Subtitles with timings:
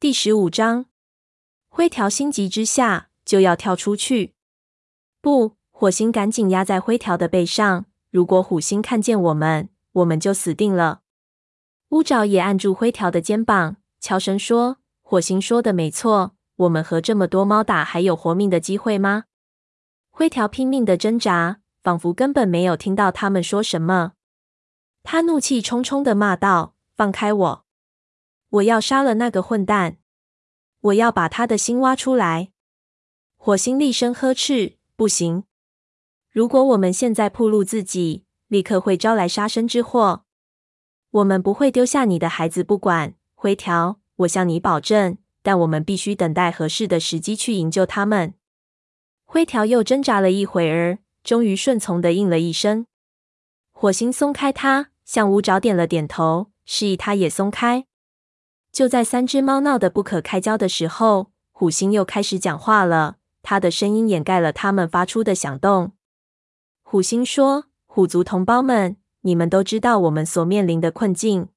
[0.00, 0.86] 第十五章，
[1.68, 4.32] 灰条心急之下就要跳出去。
[5.20, 7.84] 不，火星赶紧压在灰条的背上。
[8.10, 11.02] 如果虎星看见我们，我们就死定了。
[11.90, 19.24] 乌爪也按住灰条的肩膀，悄声说：“火星说的没错，我们和这么多猫打，还有活命的机会吗？”
[20.10, 24.12] 灰条拼命的挣扎，仿佛根本没有听到他们说什么。
[25.02, 27.64] 他怒气冲冲的骂道：“放开我！”
[28.50, 29.98] 我要杀了那个混蛋！
[30.80, 32.50] 我要把他的心挖出来！
[33.36, 35.44] 火星厉声呵斥：“不行！
[36.30, 40.24] 如果我们现在暴露自己，立刻会招来杀身之祸。
[41.10, 45.18] 我们不会丢下你的孩子不管，灰条，我向你保证。
[45.42, 48.34] 但我们必须等待合适的时机去营救他们。”
[49.24, 52.86] 灰条又挣扎了一会儿，终于顺从的应了一声。
[53.70, 57.86] 火星松开他，向乌爪点了点头，示意他也松开。
[58.72, 63.16] 就在三只猫闹得不可开交的时候，虎星又开始讲话了。
[63.42, 65.92] 他的声音掩盖了他们发出的响动。
[66.82, 71.48] 虎星说：“虎族同胞们，你们都知道我们所面临的困境。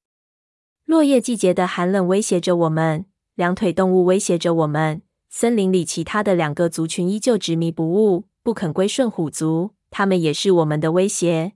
[0.86, 3.06] 落叶季节的寒冷威胁着我们，
[3.36, 9.72] 两腿动物威胁着我们，森林里其他的两个族群依旧执迷不悟，不肯归顺虎族。
[9.92, 11.54] 他们也是我们的威胁。”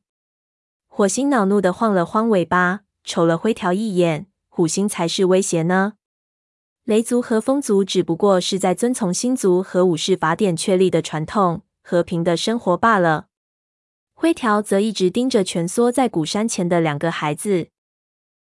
[0.87, 4.26] 火星恼怒的晃了晃尾巴，瞅了灰条一眼。
[4.57, 5.93] 虎星才是威胁呢。
[6.83, 13.27] 雷族和风族只不过是在遵从星族和武士法典确立的传统，和平的生活罢了。
[14.15, 17.67] 灰条则一直盯着蜷缩在古山前的两个孩子。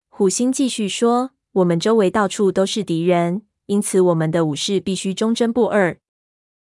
[0.09, 1.31] 虎星继续说
[1.63, 5.97] ：“我们周围到处都是敌人，因此我们的武士必须忠贞不二。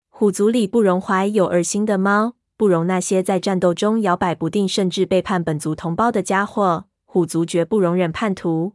[0.10, 6.86] 虎族里不容怀有二心的猫，不容那些在战斗中摇摆不定，甚至背叛本族同胞的家伙。
[7.06, 8.74] 虎族绝不容忍叛徒。”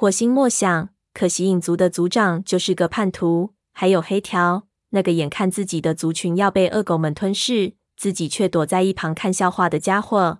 [0.00, 3.52] 火星默想，可惜影族的族长就是个叛徒。
[3.70, 10.38] 还有黑条，那个眼看自己的族群要被恶狗们吞噬，自己却躲在一旁看笑话的家伙。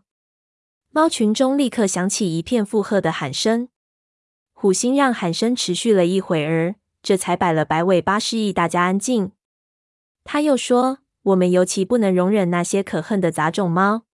[0.89, 3.69] 猫群中立刻响起一片附和的喊声。
[4.55, 9.33] 虎星让喊声持续了一会儿，这才摆了摆尾巴，示意大家安静。
[10.25, 14.05] 他又说：“我们尤其不能容忍那些可恨的杂种猫。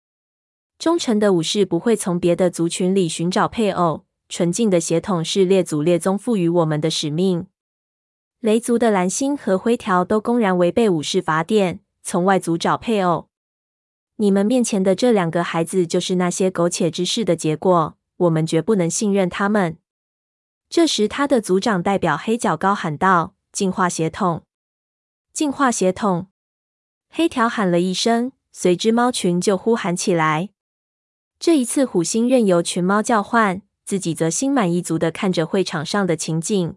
[0.77, 7.47] 忠诚的武士不会从别的族群里寻找配偶。”纯净的血统是列祖列宗赋予我们的使命。
[8.39, 13.29] 雷族的蓝星和灰条都公然违背武士法典，从外族找配偶。
[14.17, 17.97] 你们面前的这两个孩子就是那些苟且之事的结果。
[18.17, 19.77] 我们绝不能信任他们。
[20.69, 24.43] 这时，他的族长代表黑角高喊道：“净化血统！
[25.31, 26.29] 净化血统！”
[27.09, 30.49] 黑条喊了一声，随之猫群就呼喊起来。
[31.37, 33.61] 这一次，虎星任由群猫叫唤。
[33.87, 36.75] 自己则心满意足地看着会场上的情景。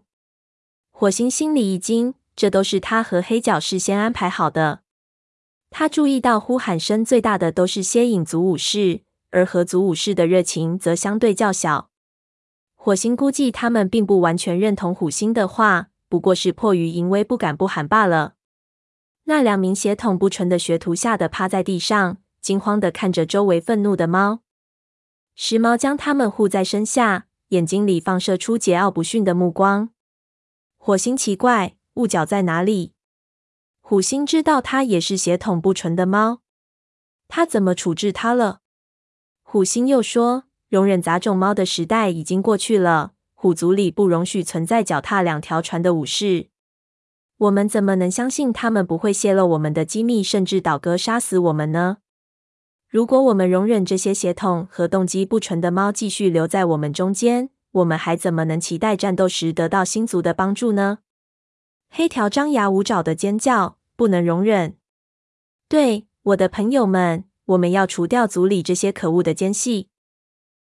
[0.91, 4.83] 火星心里一惊，这都是他和黑角事先安排好的。
[5.69, 9.01] 他注意到呼喊声最大的都是些影族武士，
[9.31, 11.89] 而河族武士的热情则相对较小。
[12.75, 18.35] 火星估计他们并不完全认同虎星的话，不过是迫于淫威不敢不喊罢了。
[19.25, 24.39] 那两名血统不纯的学徒吓得趴在地上，惊慌地看着周围愤怒的猫。
[25.35, 29.89] 时猫将它们护在身下，眼睛里放射出桀骜不驯的目光。
[30.77, 32.93] 火星奇怪，雾角在哪里？
[33.79, 36.41] 虎星知道它也是血统不纯的猫，
[37.27, 38.59] 他怎么处置它了？
[39.41, 46.49] 虎星又说：“容忍杂种猫的时代已经过去了，虎族里不容许存在脚踏两条船的武士。
[47.37, 51.97] 我们怎么能相信他们不会泄露我们的机密，甚至倒戈杀死我们呢？”
[52.91, 60.99] 如果我们容忍这些血统和动机不纯的猫继续留在我们中间，我们还怎么能期待战斗时得到星族的帮助呢？
[61.89, 64.75] 黑条张牙舞爪的尖叫：“不能容忍！
[65.69, 69.87] 对，我的朋友们，我们要除掉族里这些可恶的奸细。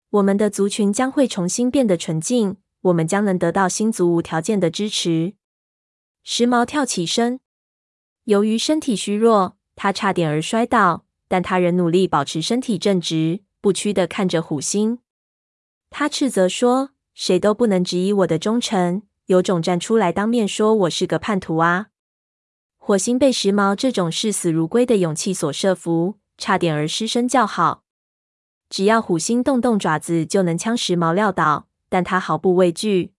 [0.10, 5.36] 我们的族群将会重新变得纯净，我们将能得到星族无条件的支持。”
[6.26, 7.40] 时髦跳起身，
[8.24, 11.05] 由于身体虚弱，他差点儿摔倒。
[11.28, 15.00] 但他仍努力保持身体正直，不屈的看着虎星。
[15.90, 21.88] 他斥责说：“谁都不能质疑我的忠诚，有种站出来当面说我是个叛徒啊！”
[22.78, 27.84] 火星被时髦这种视死如归的勇气所慑服，差点儿失声叫好。
[28.70, 33.14] 只要虎星动动爪子，就能将时髦撂倒，但他毫不畏惧。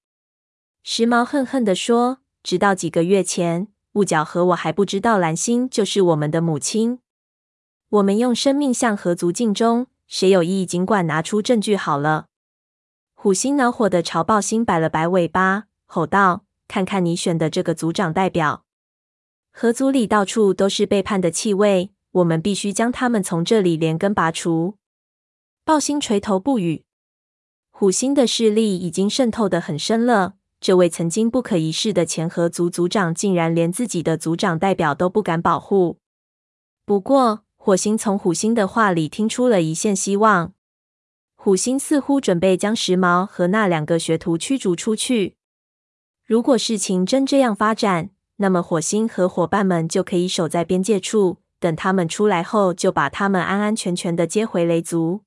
[0.85, 7.01] 时髦恨恨地说：“直到几个月前，雾角和我还不知道蓝星就是我们的母亲。”
[7.89, 12.27] 我们用生命向河族尽忠，谁有异议，尽管拿出证据好了。
[13.15, 18.65] 虎星恼火的朝暴星摆了摆尾巴，吼道：“看看你选的这个族长代表。
[19.53, 24.77] 河族里到处都是背叛的气味，我们必须将他们从这里连根拔除。
[25.65, 26.85] 豹星垂头不语。
[27.71, 30.35] 虎星的势力已经渗透得很深了。
[30.61, 35.99] 这位曾经不可一世的前河族族长，竟然连自己的族长代表都不敢保护。
[36.85, 40.53] 不过，火星从虎星的话里听出了一线希望。
[41.35, 45.35] 虎星似乎准备将时髦和那两个学徒驱逐出去。
[46.25, 55.23] 如果事情真这样发展，那么，火星和伙伴们就可以守在边界处，等他们出来后，就把他们安安全全的接回雷族。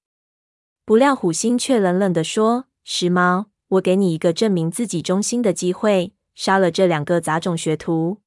[0.85, 8.21] 不料，虎星却冷冷地说：“时髦，我给你一个证明自己忠心的机会，杀了这两个杂种学徒。”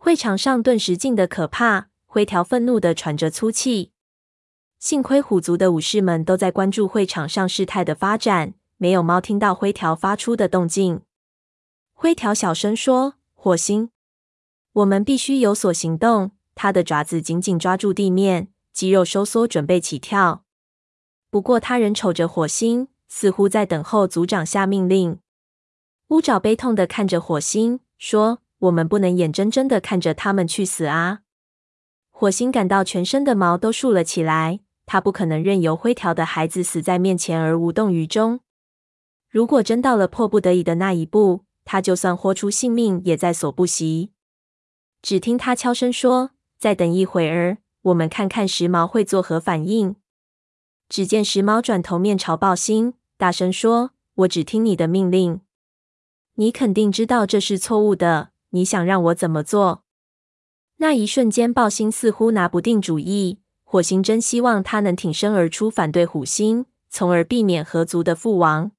[0.00, 3.92] 会场上顿时静得可怕，灰条愤怒地喘着粗气。
[4.80, 11.02] 幸亏虎族的武士们都在关注会场上事态的发展，没有猫听到灰条发出的动静。
[11.92, 13.14] 灰条小声说。
[13.40, 13.90] 火星，
[14.72, 16.32] 我们必须有所行动。
[16.56, 20.42] 他的爪子紧紧抓住地面，肌肉收缩，准备起跳。
[21.30, 25.20] 不过，他仍瞅着火星，似乎在等候族长下命令。
[26.08, 31.20] 乌爪悲痛地看着火星，说：“我们不能眼睁睁地看着他们去死啊！”
[32.20, 34.58] 火星感到全身的毛都竖了起来。
[34.86, 38.40] 他不可能任由灰条的孩子死在面前而无动于衷。
[39.30, 44.10] 如果真到了迫不得已的那一步，他就算豁出性命也在所不惜。
[45.00, 49.94] 只听他悄声说：“再等一会儿，我们看看时髦会作何反应。”
[50.90, 53.92] 只见时髦转头面朝豹星，大声说
[54.26, 55.40] ：“我只听你的命令。
[56.34, 58.30] 你肯定知道这是错误的。
[58.50, 59.84] 你想让我怎么做？”
[60.78, 63.38] 那一瞬间，暴星似乎拿不定主意。
[63.62, 68.72] 火星真希望他能挺身而出反对虎星，从而避免河族的覆亡。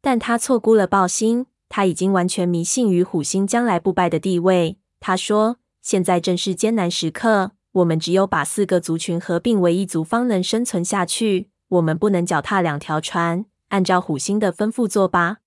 [0.00, 1.46] 但他错估了暴星。
[1.70, 4.78] 他已经完全迷信于虎星将来不败的地位。
[5.00, 11.50] 他说：“现在正是艰难时刻，我们只有把四个族群合并为一族，方能生存下去。
[11.68, 15.40] 我们不能脚踏两条船，按照虎星的吩咐做吧。”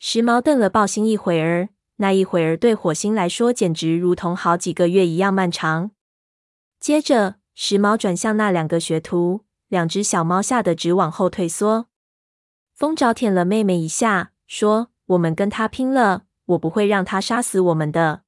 [0.00, 1.68] 时髦瞪了暴星一会儿，
[1.98, 5.92] 那一会儿对火星来说简直如同好几个月一样漫长。
[6.80, 11.86] 接着，时髦转向那两个学徒，两只小猫吓得直往后退缩。
[12.74, 14.90] 风爪舔了妹妹一下，说。
[15.08, 16.24] 我们跟他拼了！
[16.44, 18.24] 我不会让他杀死我们的。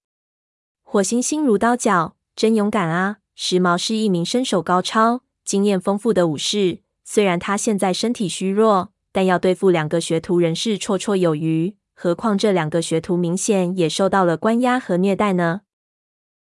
[0.83, 3.19] 火星心如刀绞，真勇敢啊！
[3.35, 11.77] 时髦是一名身手高超、经验丰富的武士，虽然他现在身体虚弱，但要对付两个学徒仍是绰绰有余。
[12.03, 15.61] 何况这两个学徒明显也受到了关押和虐待呢。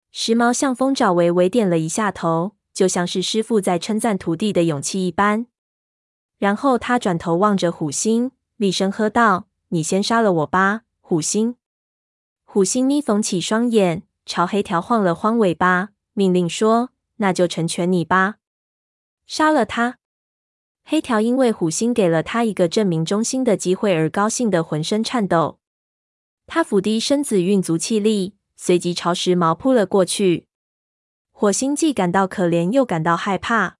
[0.10, 5.48] 时髦向风爪微微点了一下头，就像是师傅在称赞徒弟的勇气一般。
[6.38, 9.48] 然后他转头望着虎星，厉声喝道。
[9.68, 11.58] 你先杀了我吧，虎星！
[12.46, 18.38] 虎星眯缝起双眼，朝黑条晃了晃尾巴，命令说：“那就成全你吧，
[19.28, 19.98] 杀了他！”
[20.92, 25.60] 黑条因为虎星给了他一个证明忠心的机会而高兴得浑身颤抖。
[26.48, 30.48] 他俯低身子，运足气力，随即朝时髦扑了过去。
[31.32, 33.78] 火星既感到可怜，又感到害怕。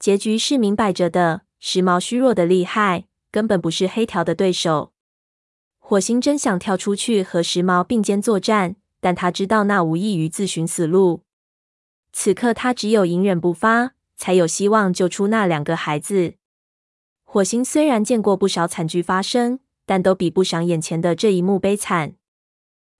[0.00, 4.92] 结局是明摆着的，时髦虚弱的厉害，根本不是黑条的对手。
[5.78, 11.22] 火星真想跳出去和时髦并肩作战，但他知道那无异于自寻死路。
[12.12, 16.34] 此刻他只有隐忍不发，才有希望救出那两个孩子。
[17.24, 22.14] 火星虽然见过不少惨剧发生，但都比不上眼前的这一幕悲惨。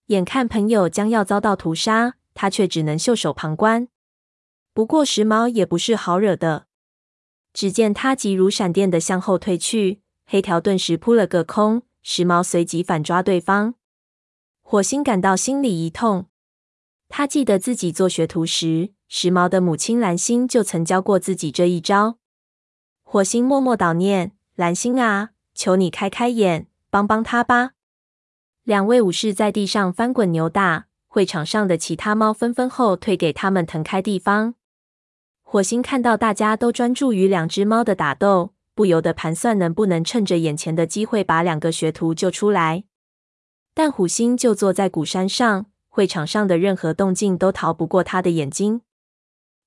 [0.07, 3.89] 眼看朋友将要遭到屠杀，他却只能袖手旁观。
[4.73, 6.67] 不过时髦也不是好惹的，
[7.53, 11.83] 只见他急如闪电的向后退去，黑条顿时扑了个空。
[12.09, 13.75] 时髦随即反抓对方，
[14.63, 16.27] 火星感到心里一痛。
[17.09, 22.19] 他记得自己做学徒时，时髦的母亲蓝星就曾教过自己这一招。
[23.03, 27.73] 火星默默祷念：“蓝星啊，求你开开眼，帮帮他吧。”
[28.65, 34.55] 两位武士在地上翻滚扭打，会场上的其他猫纷纷后退，给他们腾开地方。
[35.43, 38.53] 火星看到大家都专注于两只猫的打斗。
[38.75, 42.85] 不由得盘算能不能趁着眼前的机会把两个学徒救出来，
[43.73, 48.83] 但虎星就坐在古山上，会场上的任何动静都逃不过他的眼睛。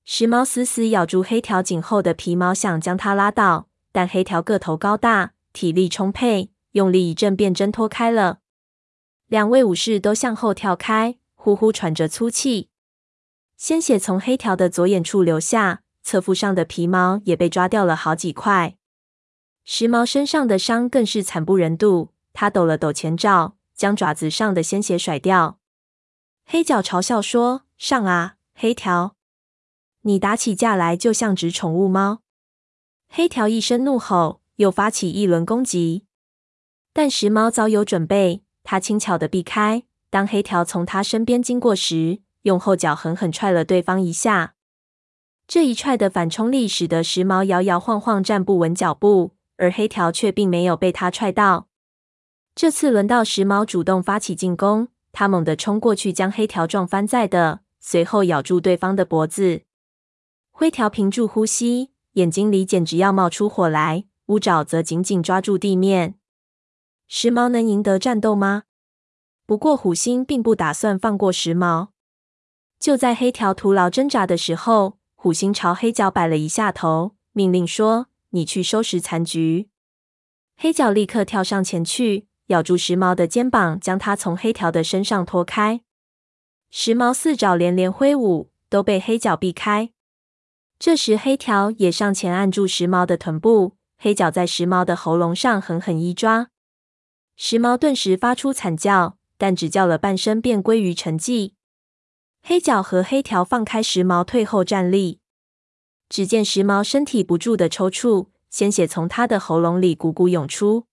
[0.04, 8.38] 时髦死死咬住黑条颈后的皮毛，想将它拉倒，但黑条个头高大，体力充沛，用力一震便挣脱开了。
[9.28, 12.68] 两位武士都向后跳开，呼呼喘着粗气，
[13.56, 18.76] 鲜血从黑条的左眼处流下，侧腹上的皮毛也被抓掉了好几块。
[19.64, 25.58] 时髦身上的伤更是惨不忍睹，他抖了抖前爪，将爪子上的鲜血甩掉。
[26.44, 29.14] 黑角嘲笑说：“上啊，黑条！
[30.02, 32.22] 你打起架来就像只宠物猫。”
[33.08, 36.04] 黑条一声怒吼，又发起一轮攻击。
[36.92, 39.84] 但时髦早有准备，他轻巧的避开。
[40.10, 44.54] 当黑条从他身边经过时，用后脚狠狠踹了对方一下。
[45.46, 51.68] 这一踹的反冲力使得时髦摇摇晃晃站不稳脚步，而黑条却并没有被他踹到。
[52.54, 59.62] 这次轮到时髦主动发起进攻，他猛地冲过去将黑条撞翻在地，随后咬住对方的脖子。
[60.60, 66.16] 灰条屏住呼吸，眼睛里简直要冒出火来，乌爪则紧紧抓住地面。
[67.08, 68.64] 时髦能赢得战斗吗？
[69.46, 71.88] 不过虎星并不打算放过时髦。
[72.78, 79.70] 就在黑条徒劳挣扎的时候，虎星朝黑角摆了一下头，命令说：“你去收拾残局。”
[80.60, 85.80] 黑角立刻跳上前去，咬住时髦的肩膀，将他从黑条的身上拖开。
[86.68, 89.92] 时髦四爪连连挥舞，都被黑角避开。
[90.80, 96.48] 这时，黑条也上前按住时髦的臀部，黑角在时髦的喉咙上狠狠一抓，
[97.36, 101.52] 时髦顿时发出惨叫，但只叫了半声，便归于沉寂。
[102.42, 105.20] 黑角和黑条放开时髦，退后站立。
[106.08, 110.86] 只见时髦身体不住的抽搐，鲜血从他的喉咙里汩汩涌出。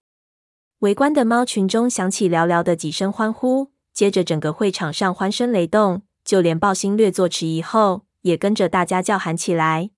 [0.80, 9.90] 围观的猫群中响起寥寥的几声欢呼，接着整个会场上欢声雷动，就连爆星略作迟疑后，也跟着大家叫喊起来。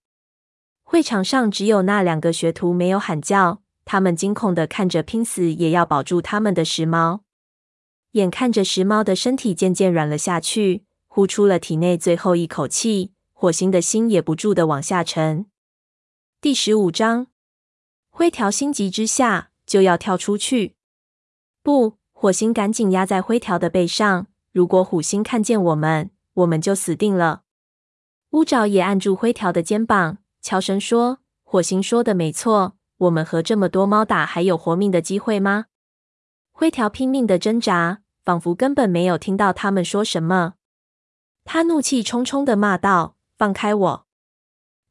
[0.83, 7.19] 会场上只有那两个学徒没有喊叫，他们惊恐的看着拼死也要保住他们的时髦。
[8.13, 10.85] 眼看着时髦的身体渐渐软了下去。
[11.11, 15.47] 呼出了体内最后一口气，火星的心也不住的往下沉。
[16.39, 17.27] 第十五章，
[18.11, 20.75] 灰条心急之下就要跳出去。
[21.63, 24.27] 不，火星赶紧压在灰条的背上。
[24.51, 27.41] 如果虎星看见我们，我们就死定了。
[28.31, 35.65] 乌爪也按住灰条的肩膀，悄声说：“火星说的没错，我们和这么多猫打，还有活命的机会吗？”
[36.53, 40.53] 灰条拼命的挣扎，仿佛根本没有听到他们说什么。
[41.43, 44.05] 他怒气冲冲的骂道：“放开我！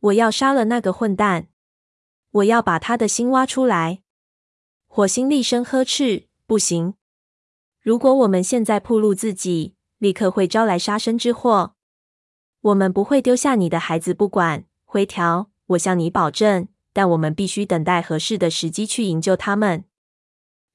[0.00, 1.47] 我要杀了那个混蛋！
[2.33, 4.02] 我要把他的心挖出来！”
[4.88, 6.95] 火星厉声呵斥：“不行！
[7.80, 11.76] 如果我们现在暴露自己，立刻会招来杀身之祸。
[12.61, 16.69] 我们不会丢下你的孩子不管，灰条，我向你保证。
[16.93, 19.85] 但我们必须等待合适的时机去营救他们。”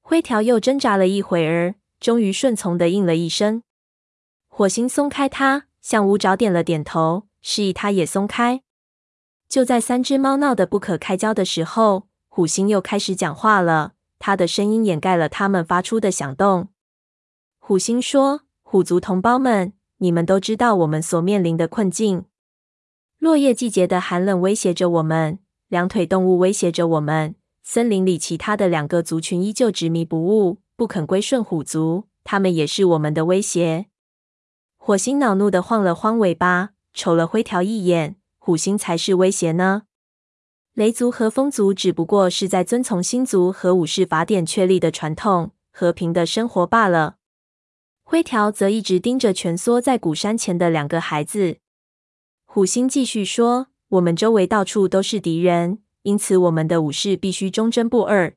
[0.00, 3.62] 灰条又挣扎了一会儿，终于顺从的应了一声。
[4.48, 5.66] 火星松开他。
[5.84, 8.62] 向乌爪点了点头，示意他也松开。
[9.50, 13.92] 就在三只猫闹得不可开交的时候，虎星又开始讲话了。
[14.18, 16.70] 他的声音掩盖了他们发出的响动。
[17.58, 22.24] 虎星说：“虎族同胞们，你们都知道我们所面临的困境。
[23.18, 27.34] 落叶季节的寒冷威胁着我们，两腿动物威胁着我们。
[27.62, 33.86] 森林里其他的两个族群依旧执迷不悟，不肯归顺虎族，他们也是我们的威胁。”
[34.76, 38.16] 火星恼怒的晃了晃尾巴，瞅了灰条一眼。
[38.38, 39.84] 虎星才是威胁呢。
[40.74, 47.16] 雷族和风族只不过是在遵从星族和武士法典确立的传统，和平的生活罢了。
[48.04, 51.56] 灰条则一直盯着蜷缩在古山前的两个孩子。
[52.44, 58.34] 虎星继续说：“我们周围到处都是敌人，因此我们的武士必须忠贞不二。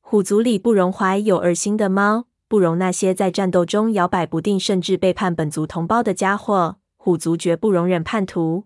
[0.00, 6.76] 虎族里不容怀有二心的猫。”不容那些在战斗中摇摆不定，甚至背叛本族同胞的家伙。
[6.98, 8.64] 虎族绝不容忍叛徒。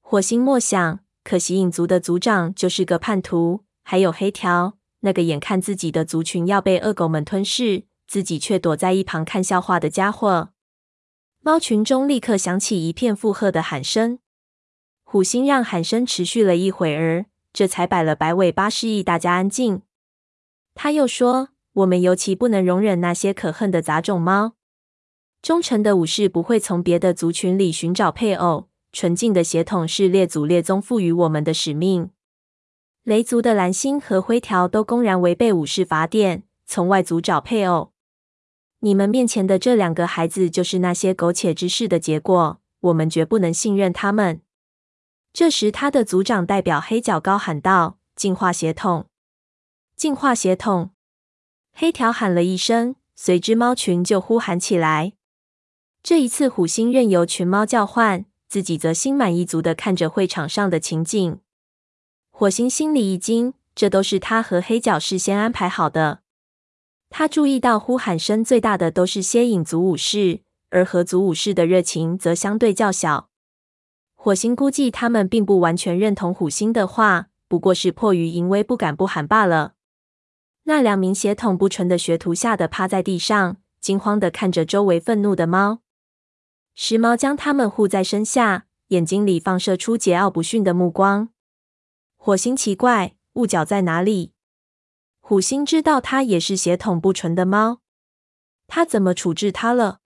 [0.00, 3.62] 火星默想，可惜影族的族长就是个叛徒。
[3.84, 10.48] 还有黑条，那个眼看自己的族群要被恶狗们吞噬，自己却躲在一旁看笑话的家伙。
[11.40, 14.18] 猫群中立刻响起一片附和的喊声。
[15.04, 19.82] 虎星让喊声持续了一会儿，这才摆了摆尾巴，示意大家安静。
[20.74, 21.50] 他又说。
[21.74, 24.54] 我们尤其不能容忍那些可恨的杂种猫。
[25.40, 32.10] 忠诚的武士不会从别的族群里寻找配偶，纯净的血统是列祖列宗赋予我们的使命。
[33.04, 37.92] 雷族的蓝星和灰条都公然违背武士法典，从外族找配偶。
[38.80, 44.40] 你们面前的这两个孩子就是那些苟且之事的结果，我们绝不能信任他们。
[45.32, 49.06] 这时，他的族长代表黑角高喊道：“净化血统，
[49.96, 50.90] 净化血统。”
[51.74, 55.14] 黑条喊了一声，随之猫群就呼喊起来。
[56.02, 61.40] 这一次，虎星任由群猫叫唤，自己则心满意足的看着会场上的情景。
[62.30, 66.20] 火星心里一惊，这都是他和黑角事先安排好的。
[67.10, 73.28] 他注意到呼喊声最大的都是蝎影族武士，而合族武士的热情则相对较小。
[74.14, 79.74] 火星估计他们并不完全认同虎星的话，不过是迫于淫威不敢不喊罢了。
[80.64, 85.80] 那两名血统不纯的学徒吓得趴在地上，惊慌的看着周围愤怒的猫。
[86.74, 91.30] 石猫将他们护在身下，眼睛里放射出桀骜不驯的目光。
[92.16, 94.32] 火星奇怪，雾角在哪里？
[95.28, 97.80] 虎星知道它也是血统不纯的猫，
[98.66, 99.98] 他怎么处置它了？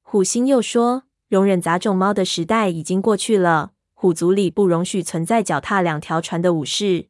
[0.00, 7.08] 虎星又说：“容忍杂种猫的时代已经过去了，虎族里不容许存在脚踏两条船的武士。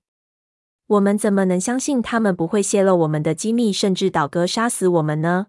[0.88, 5.46] 我们怎么能相信他们不会泄露我们的机密，甚至倒戈杀死我们呢？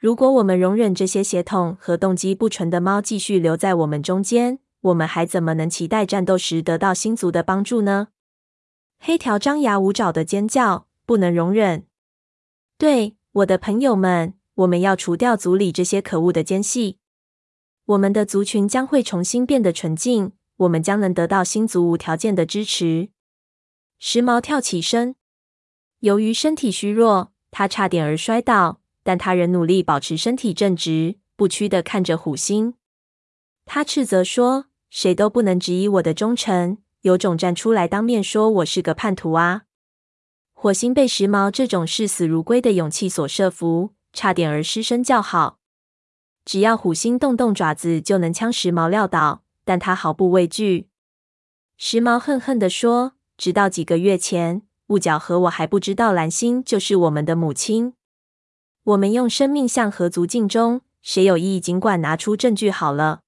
[0.00, 8.08] 如果我们容忍这些血统和动机不纯的猫继续留在我们中间，我们还怎么能期待战斗时得到星族的帮助呢？”
[9.00, 10.87] 黑条张牙舞爪的尖叫。
[11.08, 11.86] 不能容忍！
[12.76, 16.98] 对，我的朋友们，我们要除掉族里这些可恶的奸细。
[17.86, 23.08] 我们的族群将会重新变得纯净，我们将能得到星族无条件的支持。
[23.98, 25.16] 时髦跳起身，
[26.00, 32.74] 由于身体虚弱，他差点儿摔倒，但他仍努力保持身体正直，不屈地看着虎星。
[33.64, 39.62] 他斥责说：“谁都不能质疑我的忠诚，有种站出来当面说我是个叛徒啊！”
[40.60, 45.60] 火星被时髦这种视死如归的勇气所慑服，差点儿失声叫好。
[46.44, 50.88] 只要虎星动动爪子，就能将时髦撂倒，但他毫不畏惧。
[51.76, 57.94] 时髦恨恨地说：“直到几个月前，雾角和我还不知道蓝星就是我们的母亲。
[58.82, 63.20] 我们用生命向河族尽忠，谁有异议尽管拿出证据好了。”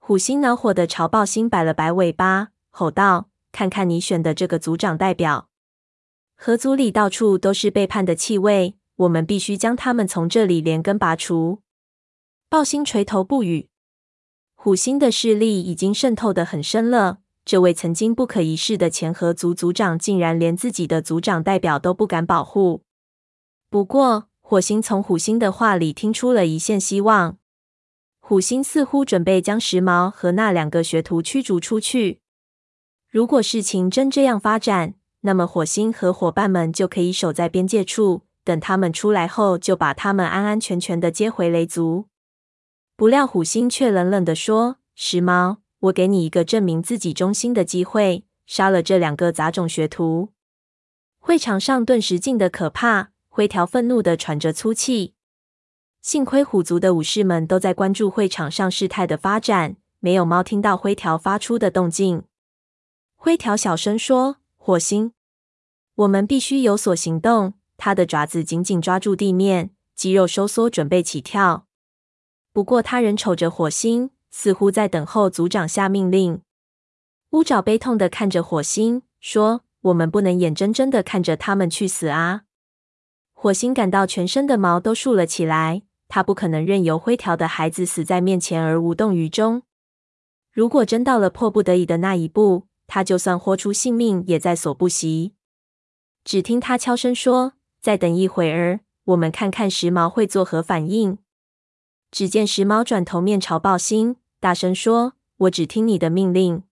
[0.00, 5.47] 虎星恼火地朝豹星摆了摆尾巴，吼道：“看看你选的这个族长代表。”
[6.40, 11.62] 河族里到处都是背叛的气味，我们必须将他们从这里连根拔除。
[12.48, 13.68] 豹星垂头不语。
[14.54, 17.18] 虎星的势力已经渗透得很深了。
[17.44, 22.84] 这位曾经不可一世的前河族族长，竟然连自己的族长代表都不敢保护。
[23.68, 27.38] 不过，火星从虎星的话里听出了一线希望。
[28.20, 32.20] 虎星似乎准备将时髦和那两个学徒驱逐出去。
[33.10, 42.06] 如果事情真这样发展，那么，火星和伙伴们就可以守在边界处，等他们出来后，就把他们安安全全的接回雷族。
[42.96, 50.28] 不料，虎星却冷冷的说：“时髦，我给你一个证明自己忠心的机会，杀了这两个杂种学徒。”
[51.18, 55.14] 会场上顿时静得可怕，灰条愤怒的喘着粗气。
[56.00, 62.22] 幸亏虎族的武士们都在关注会场上事态的发展，没有猫听到灰条发出的动静。
[63.16, 64.36] 灰条小声说。
[64.68, 65.14] 火星，
[65.94, 67.54] 我们必须有所行动。
[67.78, 71.66] 他的爪子紧紧抓住地面，肌肉收缩，准备起跳。
[72.52, 76.42] 不过，他仍瞅着火星，似乎在等候族长下命令。
[77.30, 82.42] 乌爪悲痛的看着火星，说：“我们不能眼睁睁的看着他们去死啊！”
[83.32, 85.84] 火星感到全身的毛都竖了起来。
[86.08, 89.62] 他不可能任由灰条的孩子死在面前而无动于衷。
[90.52, 95.34] 如果真到了迫不得已的那一步，他就算豁出性命也在所不惜。
[96.24, 101.18] 只听他悄声说：“再等一会儿，我们看看时髦会作何反应。”
[102.10, 106.64] 只见时髦转头面朝豹星，大声说：“我只听你的命令。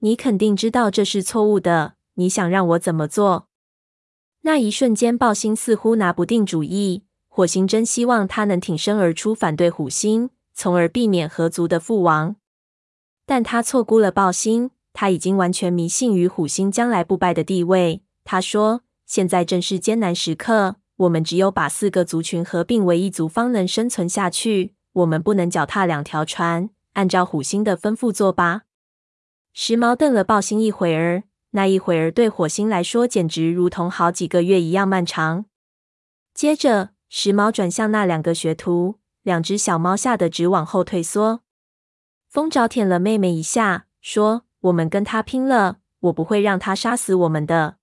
[0.00, 1.94] 你肯定知道这是错误的。
[2.14, 3.46] 你想让我怎么做？”
[4.42, 7.04] 那一瞬间，豹星似乎拿不定主意。
[7.28, 12.36] 火星真希望他能挺身而出反对虎星，从而避免河族的覆亡。
[13.24, 14.72] 但他错估了豹星。
[14.92, 18.02] 他已经完全迷信于虎星将来不败的地位。
[18.24, 24.74] 他说：“现在正是艰难时刻，我们只有把四个族群合并为一族，方能生存下去。
[24.92, 28.62] 我们不能脚踏两条船，按照虎星的吩咐做吧。”
[29.54, 35.46] 时髦瞪了豹星一会儿，那一会儿对火星来说简直如同好几个月一样漫长。
[36.34, 41.40] 接着，时髦转向那两个学徒，两只小猫吓得直往后退缩。
[42.28, 44.44] 风爪舔了妹妹一下，说。
[44.60, 45.78] 我们跟他拼了！
[46.00, 47.76] 我不会让他杀死我们的。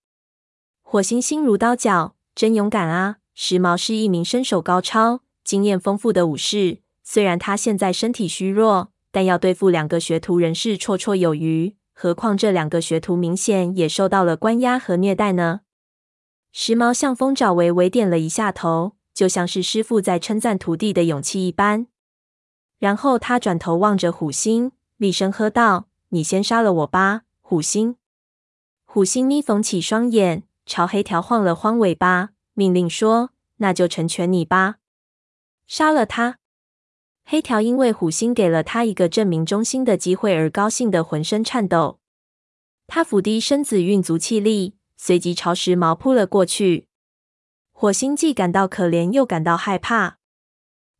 [0.81, 3.17] 火星心如刀绞，真勇敢啊！
[3.33, 11.75] 时髦是一名身手高超、经验丰富的武士，虽然他现在身体虚弱，但要对付两个学徒仍是绰绰有余。
[11.93, 15.61] 何况这两个学徒明显也受到了关押和虐待呢。
[16.51, 21.87] 时髦向风爪微微点了一下头，就像是师傅在称赞徒弟的勇气一般。
[22.79, 25.87] 然后他转头望着虎星，厉声喝道。
[26.09, 27.97] 你先杀了我吧，虎星！
[28.85, 34.77] 虎星眯缝起双眼，朝黑条晃了晃尾巴，命令说：“那就成全你吧，
[35.67, 36.39] 杀了他。”
[37.29, 41.99] 黑条因为虎星给了他一个证明忠心的机会而高兴得浑身颤抖。
[42.87, 46.87] 他俯低身子，运足气力，随即朝时髦扑了过去。
[47.73, 50.19] 火星既感到可怜，又感到害怕。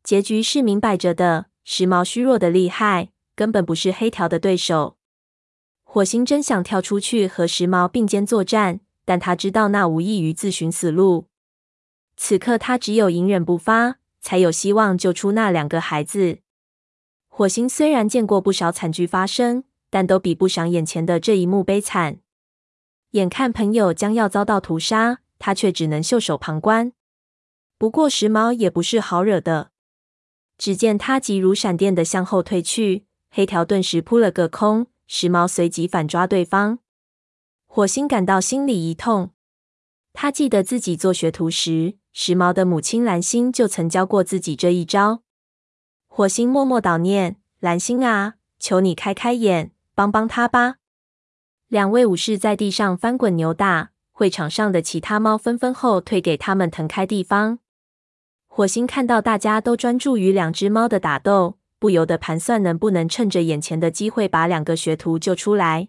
[0.02, 4.97] 结局是明摆着的，时髦虚弱的厉害，根本不是黑条的对手。
[5.90, 11.28] 火星真想跳出去和时髦并肩作战，但他知道那无异于自寻死路。
[12.14, 16.40] 此刻他只有隐忍不发，才有希望救出那两个孩子。
[17.26, 22.18] 火星虽然见过不少惨剧发生，但都比不上眼前的这一幕悲惨。
[23.12, 26.92] 眼看朋友将要遭到屠杀，他却只能袖手旁观。
[27.78, 29.70] 不过时髦也不是好惹的，
[30.58, 34.88] 只见他急如闪电的向后退去，黑条顿时扑了个空。
[35.08, 36.78] 时髦随即反抓对方，
[37.66, 39.30] 火星感到心里一痛。
[40.12, 45.22] 他记得自己做学徒时，时髦的母亲蓝星就曾教过自己这一招。
[46.06, 50.76] 火星默默祷念：“蓝星啊，求你开开眼，帮帮他吧。”
[51.68, 57.60] 两位武士在地上翻滚扭打，会场上的其他猫纷纷后退，给他们腾开地方。
[58.46, 61.57] 火星看到大家都专注于两只猫的打斗。
[61.78, 65.88] 不由得盘算，能不能趁着眼前的机会把两个学徒救出来。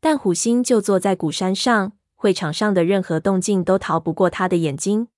[0.00, 5.08] 但虎星就坐在鼓山上，会场上的任何动静都逃不过他的眼睛。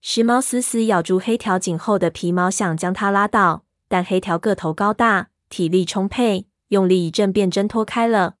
[0.00, 8.34] 时髦死死咬住黑条颈后的皮毛，想将他拉倒，但黑条个头高大，体力充沛，用力一震便挣脱开了。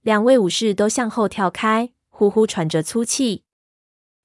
[0.00, 3.44] 两位武士都向后跳开，呼呼喘着粗气，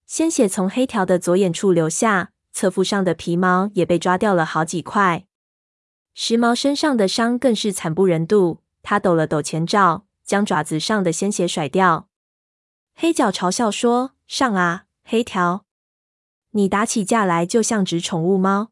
[0.08, 5.27] 鲜血从黑条的左眼处流下，侧腹上的皮毛也被抓掉了好几块。
[6.20, 12.10] 时髦身上的伤更是惨不忍睹，他抖了抖前爪，将爪子上的鲜血甩掉。
[12.96, 15.64] 黑角嘲笑说：“上啊，黑条！
[16.54, 18.72] 你打起架来就像只宠物猫。”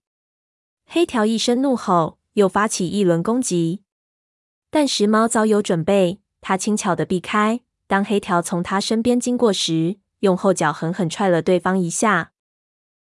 [0.89, 3.83] 黑条一声怒吼，又发起一轮攻击。
[4.71, 7.61] 但时髦早有准备，他轻巧的避开。
[7.85, 12.31] 当黑条从他身边经过时，用后脚狠狠踹了对方一下。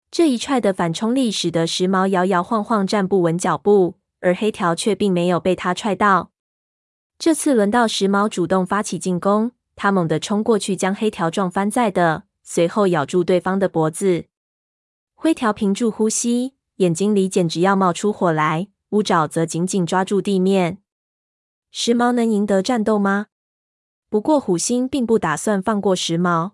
[0.10, 3.98] 这一踹的反冲力使得时髦摇摇晃晃，站不稳脚步。
[4.22, 6.32] 而黑条却并没有被他踹到。
[7.20, 14.26] 这次轮到时髦主动发起进攻，他猛地冲过去，将黑条撞翻在地，随后咬住对方的脖子。
[15.14, 20.80] 灰条屏住呼吸，眼睛里简直要冒出火来，乌爪则紧紧抓住地面。
[21.70, 23.28] 时髦能赢得战斗吗？
[24.10, 26.54] 不过虎星并不打算放过时髦。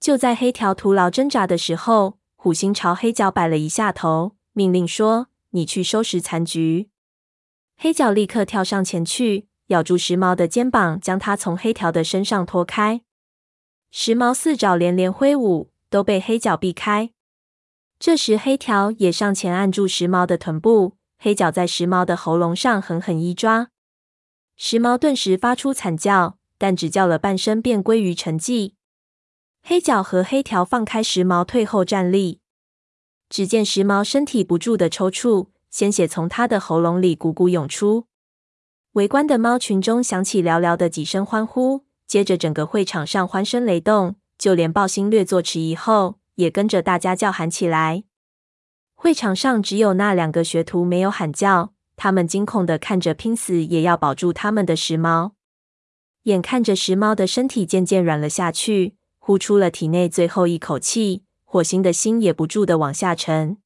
[0.00, 5.28] 就在黑条徒劳挣扎的时候，虎星朝黑角摆了一下头，命令说。
[5.58, 6.88] 你去收拾残局。
[7.76, 13.02] 黑角立刻跳上前去，咬住时髦的肩膀，将他从黑条的身上拖开。
[13.90, 17.10] 时髦四爪连连挥舞，都被黑角避开。
[17.98, 23.70] 这时，黑条也上前按住时髦的臀部，黑角在时髦的喉咙上狠狠一抓。
[24.56, 28.74] 时髦顿时发出惨叫，但只叫了半声，便归于沉寂。
[29.62, 32.40] 黑角和黑条放开时髦，退后站立。
[33.28, 38.06] 只见时髦身体不住的抽搐，鲜血从他的喉咙里汩汩涌出。
[38.92, 48.04] 围观的猫群中响起寥寥的几声欢呼，接着整个会场上欢声雷动，就连豹星略作迟疑后，也跟着大家叫喊起来。
[48.94, 55.32] 会场上只有那两个学徒没有喊叫，他们惊恐的看着拼死也要保住他们的时髦。
[56.24, 61.22] 眼看着时髦的身体渐渐软了下去，呼出了体内最后一口气。
[61.50, 63.56] 火星的心也不住的往下沉。